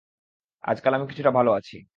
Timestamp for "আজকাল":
0.63-0.91